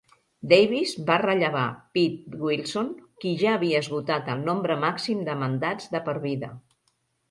[0.53, 1.65] Davis va rellevar
[1.99, 2.91] Pete Wilson
[3.27, 6.57] qui ja havia esgotat el nombre màxim de mandats de per vida.